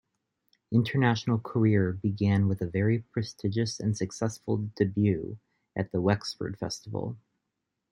International 0.71 1.37
career 1.37 1.91
began 1.93 2.47
with 2.47 2.59
a 2.61 2.65
very 2.67 3.01
prestigious 3.13 3.79
and 3.79 3.95
successful 3.95 4.57
debut 4.75 5.37
at 5.75 5.91
the 5.91 6.01
Wexford 6.01 6.57
Festival. 6.57 7.19